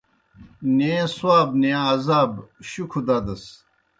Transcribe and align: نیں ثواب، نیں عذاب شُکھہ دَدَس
نیں 0.75 1.03
ثواب، 1.17 1.49
نیں 1.61 1.77
عذاب 1.91 2.31
شُکھہ 2.69 3.01
دَدَس 3.07 3.43